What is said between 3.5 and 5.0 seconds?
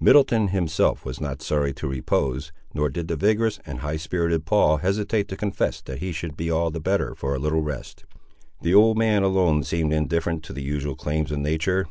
and high spirited Paul